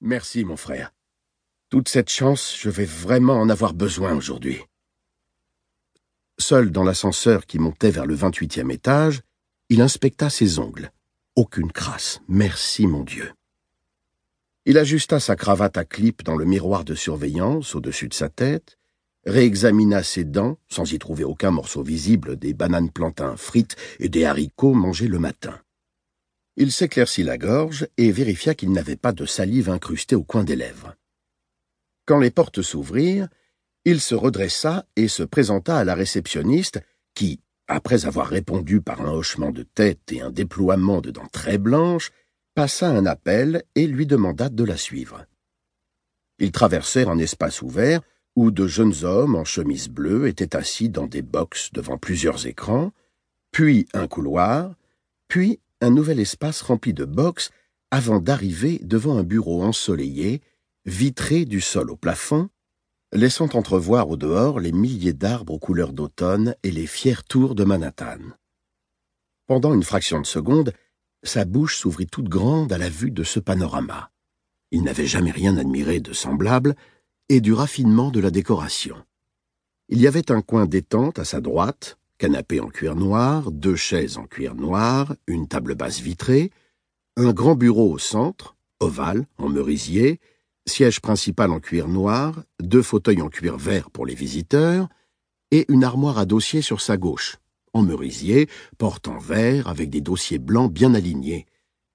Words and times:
Merci, 0.00 0.44
mon 0.44 0.56
frère. 0.56 0.92
Toute 1.70 1.88
cette 1.88 2.08
chance, 2.08 2.56
je 2.56 2.70
vais 2.70 2.84
vraiment 2.84 3.40
en 3.40 3.48
avoir 3.48 3.74
besoin 3.74 4.14
aujourd'hui. 4.14 4.58
Seul 6.38 6.70
dans 6.70 6.84
l'ascenseur 6.84 7.46
qui 7.46 7.58
montait 7.58 7.90
vers 7.90 8.06
le 8.06 8.14
vingt-huitième 8.14 8.70
étage, 8.70 9.22
il 9.68 9.80
inspecta 9.80 10.30
ses 10.30 10.60
ongles. 10.60 10.92
Aucune 11.34 11.72
crasse. 11.72 12.20
Merci, 12.28 12.86
mon 12.86 13.02
Dieu. 13.02 13.32
Il 14.66 14.78
ajusta 14.78 15.18
sa 15.18 15.34
cravate 15.34 15.76
à 15.76 15.84
clip 15.84 16.22
dans 16.22 16.36
le 16.36 16.44
miroir 16.44 16.84
de 16.84 16.94
surveillance 16.94 17.74
au-dessus 17.74 18.06
de 18.06 18.14
sa 18.14 18.28
tête, 18.28 18.78
réexamina 19.26 20.04
ses 20.04 20.24
dents, 20.24 20.58
sans 20.68 20.92
y 20.92 20.98
trouver 21.00 21.24
aucun 21.24 21.50
morceau 21.50 21.82
visible 21.82 22.36
des 22.36 22.54
bananes 22.54 22.92
plantains 22.92 23.36
frites 23.36 23.74
et 23.98 24.08
des 24.08 24.24
haricots 24.24 24.74
mangés 24.74 25.08
le 25.08 25.18
matin. 25.18 25.58
Il 26.60 26.72
s'éclaircit 26.72 27.22
la 27.22 27.38
gorge 27.38 27.86
et 27.98 28.10
vérifia 28.10 28.52
qu'il 28.52 28.72
n'avait 28.72 28.96
pas 28.96 29.12
de 29.12 29.24
salive 29.26 29.70
incrustée 29.70 30.16
au 30.16 30.24
coin 30.24 30.42
des 30.42 30.56
lèvres. 30.56 30.96
Quand 32.04 32.18
les 32.18 32.32
portes 32.32 32.62
s'ouvrirent, 32.62 33.28
il 33.84 34.00
se 34.00 34.16
redressa 34.16 34.84
et 34.96 35.06
se 35.06 35.22
présenta 35.22 35.78
à 35.78 35.84
la 35.84 35.94
réceptionniste 35.94 36.80
qui, 37.14 37.38
après 37.68 38.06
avoir 38.06 38.26
répondu 38.26 38.80
par 38.80 39.02
un 39.02 39.12
hochement 39.12 39.52
de 39.52 39.62
tête 39.62 40.10
et 40.10 40.20
un 40.20 40.32
déploiement 40.32 41.00
de 41.00 41.12
dents 41.12 41.28
très 41.30 41.58
blanches, 41.58 42.10
passa 42.56 42.88
un 42.88 43.06
appel 43.06 43.62
et 43.76 43.86
lui 43.86 44.04
demanda 44.04 44.48
de 44.48 44.64
la 44.64 44.76
suivre. 44.76 45.26
Ils 46.40 46.50
traversèrent 46.50 47.08
un 47.08 47.20
espace 47.20 47.62
ouvert 47.62 48.00
où 48.34 48.50
de 48.50 48.66
jeunes 48.66 49.04
hommes 49.04 49.36
en 49.36 49.44
chemise 49.44 49.88
bleue 49.88 50.26
étaient 50.26 50.56
assis 50.56 50.88
dans 50.88 51.06
des 51.06 51.22
boxes 51.22 51.72
devant 51.72 51.98
plusieurs 51.98 52.48
écrans, 52.48 52.90
puis 53.52 53.86
un 53.94 54.08
couloir, 54.08 54.74
puis 55.28 55.60
un 55.80 55.90
nouvel 55.90 56.20
espace 56.20 56.62
rempli 56.62 56.92
de 56.94 57.04
box 57.04 57.50
avant 57.90 58.20
d'arriver 58.20 58.80
devant 58.82 59.16
un 59.18 59.22
bureau 59.22 59.62
ensoleillé, 59.62 60.42
vitré 60.84 61.44
du 61.44 61.60
sol 61.60 61.90
au 61.90 61.96
plafond, 61.96 62.48
laissant 63.12 63.48
entrevoir 63.54 64.10
au 64.10 64.16
dehors 64.16 64.60
les 64.60 64.72
milliers 64.72 65.12
d'arbres 65.12 65.54
aux 65.54 65.58
couleurs 65.58 65.92
d'automne 65.92 66.54
et 66.62 66.70
les 66.70 66.86
fières 66.86 67.24
tours 67.24 67.54
de 67.54 67.64
Manhattan. 67.64 68.18
Pendant 69.46 69.72
une 69.72 69.82
fraction 69.82 70.20
de 70.20 70.26
seconde, 70.26 70.72
sa 71.22 71.44
bouche 71.44 71.78
s'ouvrit 71.78 72.06
toute 72.06 72.28
grande 72.28 72.72
à 72.72 72.78
la 72.78 72.90
vue 72.90 73.10
de 73.10 73.24
ce 73.24 73.40
panorama. 73.40 74.10
Il 74.70 74.82
n'avait 74.82 75.06
jamais 75.06 75.30
rien 75.30 75.56
admiré 75.56 76.00
de 76.00 76.12
semblable, 76.12 76.76
et 77.28 77.40
du 77.40 77.52
raffinement 77.52 78.10
de 78.10 78.20
la 78.20 78.30
décoration. 78.30 78.96
Il 79.88 80.00
y 80.00 80.06
avait 80.06 80.30
un 80.30 80.40
coin 80.40 80.66
détente 80.66 81.18
à 81.18 81.24
sa 81.24 81.40
droite, 81.40 81.98
canapé 82.18 82.60
en 82.60 82.68
cuir 82.68 82.96
noir, 82.96 83.50
deux 83.50 83.76
chaises 83.76 84.18
en 84.18 84.26
cuir 84.26 84.54
noir, 84.54 85.14
une 85.26 85.48
table 85.48 85.74
basse 85.74 86.00
vitrée, 86.00 86.50
un 87.16 87.32
grand 87.32 87.54
bureau 87.54 87.92
au 87.92 87.98
centre, 87.98 88.56
ovale, 88.80 89.26
en 89.38 89.48
merisier, 89.48 90.20
siège 90.66 91.00
principal 91.00 91.50
en 91.50 91.60
cuir 91.60 91.88
noir, 91.88 92.42
deux 92.60 92.82
fauteuils 92.82 93.22
en 93.22 93.28
cuir 93.28 93.56
vert 93.56 93.90
pour 93.90 94.04
les 94.04 94.14
visiteurs, 94.14 94.88
et 95.50 95.64
une 95.68 95.84
armoire 95.84 96.18
à 96.18 96.26
dossiers 96.26 96.62
sur 96.62 96.80
sa 96.80 96.96
gauche, 96.96 97.38
en 97.72 97.82
merisier, 97.82 98.48
porte 98.76 99.08
en 99.08 99.18
verre 99.18 99.68
avec 99.68 99.88
des 99.88 100.00
dossiers 100.00 100.38
blancs 100.38 100.72
bien 100.72 100.94
alignés, 100.94 101.46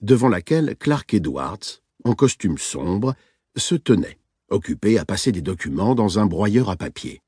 devant 0.00 0.28
laquelle 0.28 0.76
Clark 0.78 1.12
Edwards, 1.14 1.82
en 2.04 2.14
costume 2.14 2.58
sombre, 2.58 3.14
se 3.56 3.74
tenait, 3.74 4.18
occupé 4.50 4.98
à 4.98 5.04
passer 5.04 5.32
des 5.32 5.42
documents 5.42 5.94
dans 5.94 6.18
un 6.18 6.26
broyeur 6.26 6.70
à 6.70 6.76
papier. 6.76 7.22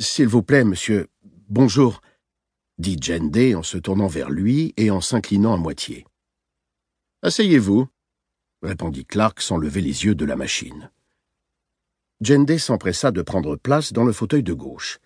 S'il 0.00 0.28
vous 0.28 0.42
plaît, 0.42 0.64
monsieur, 0.64 1.08
bonjour, 1.48 2.00
dit 2.78 2.96
Day 2.96 3.54
en 3.54 3.62
se 3.62 3.78
tournant 3.78 4.06
vers 4.06 4.30
lui 4.30 4.74
et 4.76 4.90
en 4.90 5.00
s'inclinant 5.00 5.54
à 5.54 5.56
moitié. 5.56 6.06
Asseyez-vous, 7.22 7.88
répondit 8.62 9.04
Clark 9.04 9.40
sans 9.40 9.56
lever 9.56 9.80
les 9.80 10.04
yeux 10.04 10.14
de 10.14 10.24
la 10.24 10.36
machine. 10.36 10.90
Day 12.20 12.58
s'empressa 12.58 13.10
de 13.10 13.22
prendre 13.22 13.56
place 13.56 13.92
dans 13.92 14.04
le 14.04 14.12
fauteuil 14.12 14.42
de 14.42 14.52
gauche. 14.52 14.98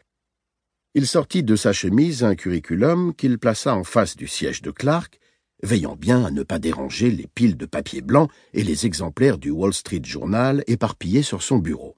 Il 0.95 1.07
sortit 1.07 1.43
de 1.43 1.57
sa 1.57 1.73
chemise 1.73 2.25
un 2.25 2.35
curriculum 2.35 3.14
qu'il 3.14 3.39
plaça 3.39 3.75
en 3.75 3.85
face 3.85 4.17
du 4.17 4.27
siège 4.27 4.63
de 4.63 4.70
Clark, 4.70 5.20
veillant 5.63 5.97
bien 5.97 6.25
à 6.25 6.31
ne 6.31 6.42
pas 6.42 6.58
déranger 6.58 7.11
les 7.11 7.29
piles 7.29 7.57
de 7.57 7.67
papier 7.67 8.02
blanc 8.02 8.29
et 8.52 8.64
les 8.64 8.85
exemplaires 8.85 9.39
du 9.39 9.51
Wall 9.51 9.73
Street 9.73 10.02
Journal 10.05 10.64
éparpillés 10.67 11.23
sur 11.23 11.42
son 11.42 11.58
bureau. 11.58 11.97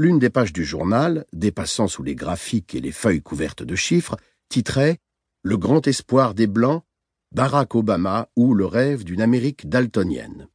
L'une 0.00 0.18
des 0.18 0.30
pages 0.30 0.54
du 0.54 0.64
journal, 0.64 1.26
dépassant 1.34 1.86
sous 1.86 2.02
les 2.02 2.14
graphiques 2.14 2.74
et 2.74 2.80
les 2.80 2.90
feuilles 2.90 3.20
couvertes 3.20 3.62
de 3.62 3.76
chiffres, 3.76 4.16
titrait 4.48 4.96
Le 5.42 5.58
grand 5.58 5.86
espoir 5.86 6.32
des 6.32 6.46
Blancs, 6.46 6.84
Barack 7.32 7.74
Obama 7.74 8.30
ou 8.34 8.54
le 8.54 8.64
rêve 8.64 9.04
d'une 9.04 9.20
Amérique 9.20 9.68
daltonienne. 9.68 10.48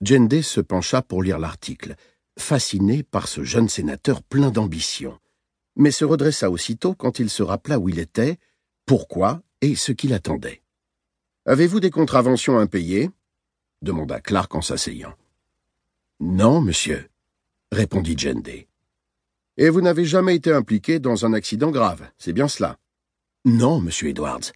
Jende 0.00 0.42
se 0.42 0.60
pencha 0.60 1.02
pour 1.02 1.24
lire 1.24 1.40
l'article, 1.40 1.96
fasciné 2.38 3.02
par 3.02 3.26
ce 3.26 3.42
jeune 3.42 3.68
sénateur 3.68 4.22
plein 4.22 4.52
d'ambition, 4.52 5.18
mais 5.74 5.90
se 5.90 6.04
redressa 6.04 6.52
aussitôt 6.52 6.94
quand 6.94 7.18
il 7.18 7.28
se 7.28 7.42
rappela 7.42 7.80
où 7.80 7.88
il 7.88 7.98
était, 7.98 8.38
pourquoi 8.86 9.42
et 9.60 9.74
ce 9.74 9.90
qu'il 9.90 10.12
attendait. 10.12 10.62
Avez-vous 11.46 11.80
des 11.80 11.90
contraventions 11.90 12.60
impayées 12.60 13.10
demanda 13.82 14.20
Clark 14.20 14.54
en 14.54 14.62
s'asseyant. 14.62 15.16
Non, 16.20 16.60
monsieur, 16.60 17.09
répondit 17.72 18.16
Jende. 18.16 18.66
Et 19.56 19.68
vous 19.68 19.80
n'avez 19.80 20.04
jamais 20.04 20.36
été 20.36 20.52
impliqué 20.52 20.98
dans 20.98 21.24
un 21.26 21.32
accident 21.32 21.70
grave, 21.70 22.10
c'est 22.18 22.32
bien 22.32 22.48
cela? 22.48 22.78
Non, 23.44 23.80
monsieur 23.80 24.08
Edwards. 24.08 24.52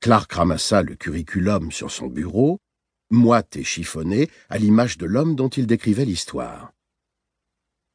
Clark 0.00 0.32
ramassa 0.32 0.82
le 0.82 0.96
curriculum 0.96 1.72
sur 1.72 1.90
son 1.90 2.06
bureau, 2.06 2.60
moite 3.10 3.56
et 3.56 3.64
chiffonné, 3.64 4.30
à 4.50 4.58
l'image 4.58 4.98
de 4.98 5.06
l'homme 5.06 5.34
dont 5.34 5.48
il 5.48 5.66
décrivait 5.66 6.04
l'histoire. 6.04 6.72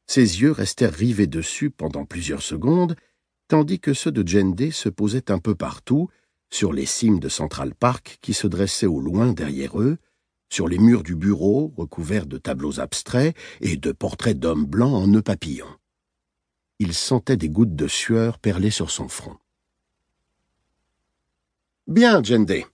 Ses 0.06 0.40
yeux 0.40 0.50
restèrent 0.50 0.92
rivés 0.92 1.28
dessus 1.28 1.70
pendant 1.70 2.04
plusieurs 2.04 2.42
secondes, 2.42 2.96
tandis 3.48 3.78
que 3.78 3.94
ceux 3.94 4.12
de 4.12 4.26
Jende 4.26 4.70
se 4.70 4.88
posaient 4.88 5.30
un 5.30 5.38
peu 5.38 5.54
partout, 5.54 6.08
sur 6.52 6.72
les 6.72 6.86
cimes 6.86 7.20
de 7.20 7.28
Central 7.28 7.74
Park 7.74 8.18
qui 8.20 8.34
se 8.34 8.48
dressaient 8.48 8.86
au 8.86 9.00
loin 9.00 9.32
derrière 9.32 9.80
eux, 9.80 9.98
sur 10.50 10.68
les 10.68 10.78
murs 10.78 11.02
du 11.02 11.14
bureau 11.14 11.72
recouverts 11.76 12.26
de 12.26 12.36
tableaux 12.36 12.80
abstraits 12.80 13.36
et 13.60 13.76
de 13.76 13.92
portraits 13.92 14.38
d'hommes 14.38 14.66
blancs 14.66 14.94
en 14.94 15.06
nœuds 15.06 15.22
papillons. 15.22 15.76
Il 16.78 16.94
sentait 16.94 17.36
des 17.36 17.48
gouttes 17.48 17.76
de 17.76 17.86
sueur 17.86 18.38
perler 18.38 18.70
sur 18.70 18.90
son 18.90 19.08
front. 19.08 19.36
Bien, 21.86 22.22
Jende, 22.22 22.64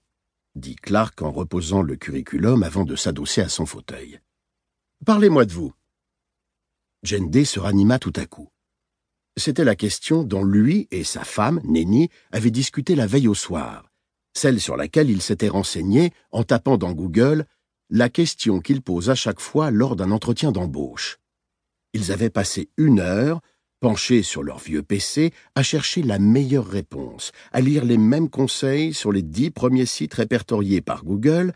dit 0.54 0.76
Clark 0.76 1.20
en 1.22 1.31
reposant 1.31 1.82
le 1.82 1.97
curriculum 1.97 2.62
avant 2.62 2.84
de 2.84 2.97
s'adosser 2.97 3.42
à 3.42 3.48
son 3.48 3.66
fauteuil. 3.66 4.20
Parlez-moi 5.04 5.44
de 5.44 5.53
vous. 5.53 5.72
Jende 7.03 7.44
se 7.44 7.60
ranima 7.60 7.98
tout 7.98 8.12
à 8.16 8.26
coup. 8.26 8.48
C'était 9.37 9.64
la 9.64 9.76
question 9.76 10.22
dont 10.22 10.44
lui 10.44 10.88
et 10.91 11.04
sa 11.04 11.25
femme, 11.25 11.60
Nenny, 11.64 12.08
avaient 12.32 12.50
discuté 12.50 12.94
la 12.94 13.06
veille 13.06 13.28
au 13.28 13.34
soir, 13.34 13.91
celle 14.32 14.60
sur 14.60 14.76
laquelle 14.76 15.10
il 15.10 15.20
s'était 15.20 15.48
renseigné 15.48 16.12
en 16.31 16.43
tapant 16.43 16.78
dans 16.78 16.93
Google 16.93 17.47
la 17.91 18.08
question 18.08 18.60
qu'il 18.60 18.82
pose 18.82 19.10
à 19.10 19.14
chaque 19.14 19.41
fois 19.41 19.70
lors 19.70 19.97
d'un 19.97 20.10
entretien 20.10 20.52
d'embauche. 20.52 21.19
Ils 21.92 22.12
avaient 22.12 22.30
passé 22.30 22.69
une 22.76 23.00
heure, 23.00 23.41
penchés 23.80 24.22
sur 24.22 24.42
leur 24.42 24.58
vieux 24.58 24.82
PC, 24.82 25.32
à 25.54 25.62
chercher 25.62 26.02
la 26.02 26.19
meilleure 26.19 26.66
réponse, 26.66 27.32
à 27.52 27.60
lire 27.60 27.84
les 27.84 27.98
mêmes 27.98 28.28
conseils 28.28 28.92
sur 28.92 29.12
les 29.12 29.22
dix 29.22 29.50
premiers 29.50 29.86
sites 29.86 30.14
répertoriés 30.14 30.80
par 30.80 31.04
Google, 31.04 31.52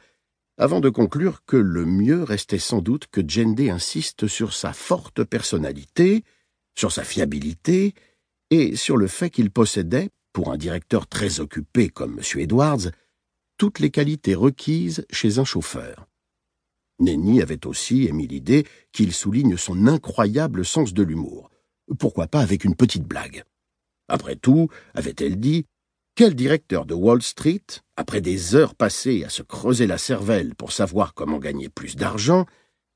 avant 0.58 0.80
de 0.80 0.90
conclure 0.90 1.42
que 1.46 1.56
le 1.56 1.86
mieux 1.86 2.22
restait 2.22 2.58
sans 2.58 2.82
doute 2.82 3.06
que 3.10 3.22
Jende 3.26 3.60
insiste 3.60 4.26
sur 4.26 4.52
sa 4.52 4.72
forte 4.72 5.24
personnalité, 5.24 6.22
sur 6.78 6.92
sa 6.92 7.02
fiabilité, 7.02 7.94
et 8.50 8.76
sur 8.76 8.96
le 8.96 9.06
fait 9.06 9.30
qu'il 9.30 9.50
possédait, 9.50 10.10
pour 10.32 10.52
un 10.52 10.58
directeur 10.58 11.06
très 11.06 11.40
occupé 11.40 11.88
comme 11.88 12.18
M. 12.18 12.40
Edwards, 12.40 12.90
toutes 13.56 13.78
les 13.78 13.90
qualités 13.90 14.34
requises 14.34 15.04
chez 15.10 15.38
un 15.38 15.44
chauffeur. 15.44 16.09
Nenny 17.00 17.42
avait 17.42 17.66
aussi 17.66 18.06
émis 18.06 18.26
l'idée 18.26 18.66
qu'il 18.92 19.12
souligne 19.12 19.56
son 19.56 19.86
incroyable 19.86 20.64
sens 20.64 20.92
de 20.92 21.02
l'humour. 21.02 21.50
Pourquoi 21.98 22.28
pas 22.28 22.40
avec 22.40 22.64
une 22.64 22.76
petite 22.76 23.04
blague? 23.04 23.44
Après 24.08 24.36
tout, 24.36 24.68
avait-elle 24.94 25.40
dit, 25.40 25.66
quel 26.14 26.34
directeur 26.34 26.84
de 26.84 26.94
Wall 26.94 27.22
Street, 27.22 27.64
après 27.96 28.20
des 28.20 28.54
heures 28.54 28.74
passées 28.74 29.24
à 29.24 29.30
se 29.30 29.42
creuser 29.42 29.86
la 29.86 29.98
cervelle 29.98 30.54
pour 30.54 30.72
savoir 30.72 31.14
comment 31.14 31.38
gagner 31.38 31.68
plus 31.68 31.96
d'argent, 31.96 32.44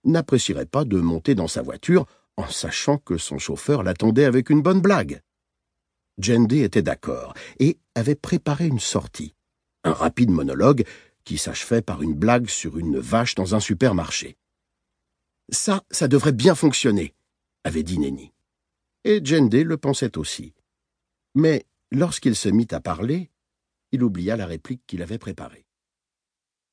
n'apprécierait 0.05 0.67
pas 0.67 0.85
de 0.85 1.01
monter 1.01 1.35
dans 1.35 1.49
sa 1.49 1.63
voiture 1.63 2.07
en 2.37 2.49
sachant 2.49 2.99
que 2.99 3.17
son 3.17 3.39
chauffeur 3.39 3.83
l'attendait 3.83 4.25
avec 4.25 4.51
une 4.51 4.63
bonne 4.63 4.81
blague? 4.81 5.23
Jende 6.19 6.53
était 6.53 6.83
d'accord 6.83 7.35
et 7.59 7.79
avait 7.95 8.15
préparé 8.15 8.67
une 8.67 8.81
sortie. 8.81 9.35
Un 9.85 9.93
rapide 9.93 10.31
monologue 10.31 10.85
qui 11.25 11.39
s'achevait 11.39 11.83
par 11.83 12.03
une 12.03 12.15
blague 12.15 12.49
sur 12.49 12.79
une 12.79 12.99
vache 12.99 13.35
dans 13.35 13.55
un 13.55 13.61
supermarché. 13.61 14.37
Ça, 15.51 15.83
ça 15.91 16.09
devrait 16.09 16.33
bien 16.33 16.55
fonctionner, 16.55 17.15
avait 17.65 17.83
dit 17.83 17.99
Nenny. 17.99 18.33
Et 19.05 19.21
Jende 19.25 19.55
le 19.55 19.77
pensait 19.77 20.17
aussi. 20.17 20.55
Mais 21.35 21.67
lorsqu'il 21.91 22.37
se 22.37 22.49
mit 22.49 22.69
à 22.71 22.81
parler, 22.81 23.31
il 23.93 24.03
oublia 24.03 24.37
la 24.37 24.47
réplique 24.47 24.83
qu'il 24.87 25.03
avait 25.03 25.19
préparée. 25.19 25.64